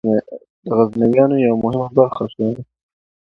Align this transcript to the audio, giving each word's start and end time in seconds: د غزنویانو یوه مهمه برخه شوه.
د 0.65 0.67
غزنویانو 0.77 1.35
یوه 1.45 1.57
مهمه 1.63 1.87
برخه 1.97 2.23
شوه. 2.33 2.49